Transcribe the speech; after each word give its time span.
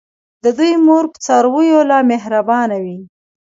د 0.43 0.45
دوی 0.57 0.73
مور 0.85 1.05
په 1.13 1.17
څارویو 1.25 1.79
لا 1.91 1.99
مهربانه 2.11 2.77
وي. 2.83 2.97